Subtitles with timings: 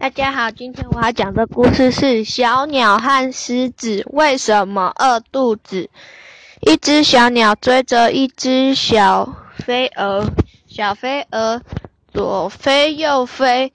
[0.00, 5.90] 大家好，今天我要讲的故事是小鸟和狮子为什么饿肚子。
[6.62, 10.26] 一只小鸟追着一只小飞蛾，
[10.66, 11.60] 小飞蛾
[12.14, 13.74] 左飞右飞，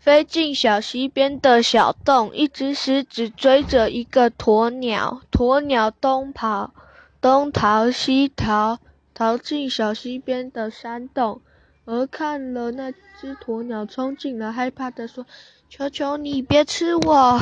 [0.00, 2.34] 飞进小溪边的小洞。
[2.34, 6.72] 一只狮子追着一个鸵鸟，鸵鸟东跑
[7.20, 8.80] 东逃西逃，
[9.14, 11.42] 逃进小溪边的山洞。
[11.86, 15.26] 而看了那只鸵鸟冲进来，害怕的说
[15.68, 17.38] ：“求求你别吃我，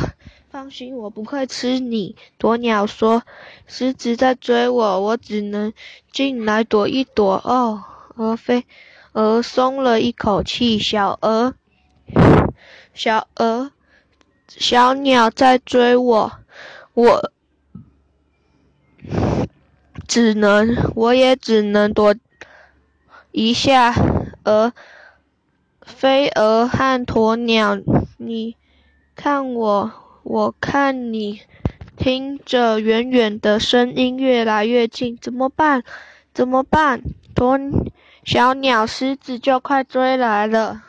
[0.51, 3.23] 放心，我不会吃你。”鸵鸟说
[3.69, 5.73] ：“狮子在追我，我只能
[6.11, 7.85] 进来躲一躲。”哦，
[8.16, 8.66] 鹅飞
[9.13, 10.79] 鹅松了一口气。
[10.79, 11.55] 小鹅，
[12.95, 13.71] 小鹅，
[14.49, 16.33] 小鸟在追我，
[16.95, 17.30] 我
[20.09, 22.16] 只能，我也只能躲
[23.30, 23.95] 一下。
[24.45, 24.73] 鹅、
[25.80, 27.78] 飞蛾和鸵鸟，
[28.16, 28.56] 你
[29.15, 29.92] 看我，
[30.23, 31.40] 我看你，
[31.96, 35.82] 听着远远的声音越来越近，怎么办？
[36.32, 37.02] 怎么办？
[37.34, 37.90] 鸵
[38.24, 40.82] 小鸟、狮子就快追来了。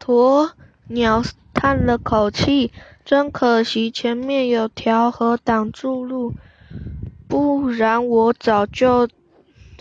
[0.00, 0.50] 鸵
[0.88, 1.22] 鸟
[1.54, 2.72] 叹了口气，
[3.04, 6.34] 真可惜，前面有条河挡住路，
[7.28, 9.08] 不然我早就。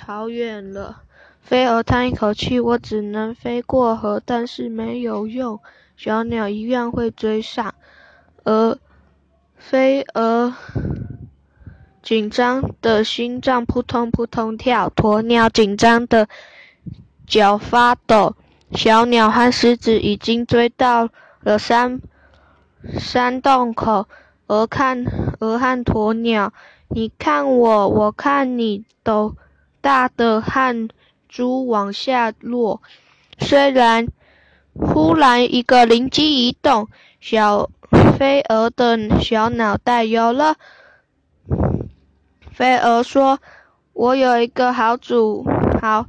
[0.03, 1.03] 逃远了，
[1.43, 5.59] 飞蛾叹一口气：“我只能飞过河，但是没有用。
[5.95, 7.75] 小鸟一样会追上。”
[8.43, 8.75] 而
[9.55, 10.55] 飞蛾
[12.01, 16.27] 紧张的心脏扑通扑通跳，鸵鸟紧张的
[17.27, 18.35] 脚发抖。
[18.71, 21.09] 小鸟和狮子已经追到
[21.41, 22.01] 了山
[22.97, 24.07] 山洞口，
[24.47, 25.05] 鹅看
[25.39, 26.51] 鹅和鸵鸟，
[26.89, 29.35] 你看我，我看你，都。
[29.81, 30.89] 大的汗
[31.27, 32.81] 珠往下落，
[33.39, 34.07] 虽然
[34.73, 36.87] 忽然一个灵机一动，
[37.19, 37.69] 小
[38.17, 40.55] 飞蛾的小脑袋有了。
[42.51, 43.39] 飞蛾说
[43.93, 45.45] ：“我有一个好主
[45.81, 46.05] 好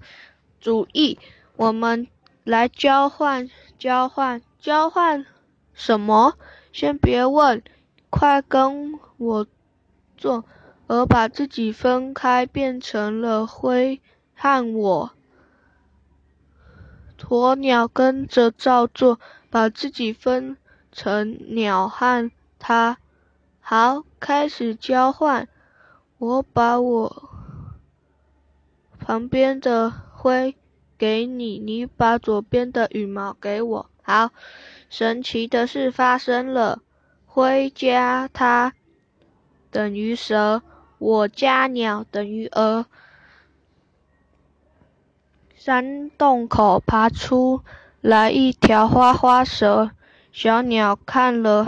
[0.61, 1.19] 主意，
[1.57, 2.07] 我们
[2.45, 5.25] 来交换交换交换
[5.73, 6.35] 什么？
[6.73, 7.63] 先别问，
[8.11, 9.47] 快跟我
[10.17, 10.45] 做。”
[10.93, 14.03] 而把自己分开，变成了灰
[14.35, 15.13] 和我。
[17.19, 20.59] 鸵鸟跟着照做，把自己分
[20.93, 22.99] 成鸟和它。
[23.63, 25.49] 好，开始交换。
[26.19, 27.31] 我把我
[29.01, 30.55] 旁边的灰
[30.99, 33.91] 给你，你把左边的羽毛给我。
[34.03, 34.29] 好，
[34.91, 36.83] 神奇的事发生了，
[37.25, 38.75] 灰加它
[39.71, 40.63] 等于蛇。
[41.03, 42.87] 我家鸟等于鹅。
[45.57, 47.63] 山洞口爬出
[48.01, 49.91] 来一条花花蛇，
[50.31, 51.67] 小鸟看了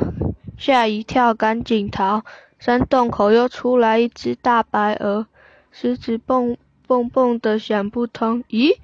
[0.56, 2.22] 吓一跳，赶紧逃。
[2.60, 5.26] 山洞口又出来一只大白鹅，
[5.72, 6.56] 狮子蹦
[6.86, 8.78] 蹦蹦的想不通，咦，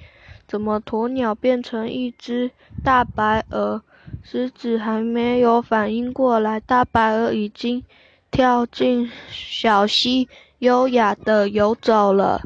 [0.49, 2.51] 怎么鸵鸟变成一只
[2.83, 3.83] 大白鹅？
[4.25, 7.85] 狮子还没有反应过来，大白鹅已经。
[8.31, 12.43] 跳进小溪，优雅的游走了。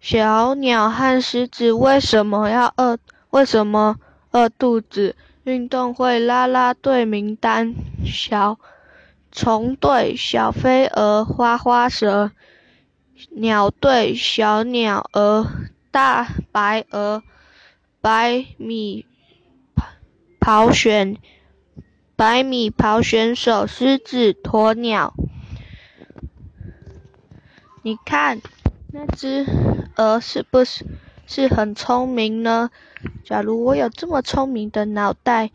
[0.00, 2.98] 小鸟和狮子为什么要饿？
[3.30, 3.96] 为什么
[4.32, 5.16] 饿肚子？
[5.44, 7.74] 运动会啦啦队名单：
[8.04, 8.58] 小
[9.32, 12.30] 虫队小飞蛾、花花蛇；
[13.30, 15.46] 鸟队小鸟儿、
[15.90, 17.22] 大白鹅；
[18.00, 19.06] 白米
[20.38, 21.16] 跑选。
[22.16, 25.14] 百米跑选手，狮子、鸵鸟。
[27.82, 28.40] 你看，
[28.92, 29.44] 那只
[29.96, 30.86] 鹅是不是
[31.26, 32.70] 是很聪明呢？
[33.24, 35.50] 假如我有这么聪明的脑袋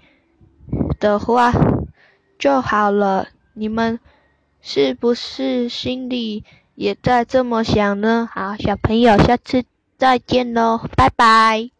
[1.00, 1.54] 的话
[2.38, 3.30] 就好了。
[3.54, 4.00] 你们
[4.62, 6.44] 是不是心里
[6.76, 8.30] 也在这么想呢？
[8.32, 9.64] 好，小朋友，下次
[9.98, 11.72] 再见喽，拜拜。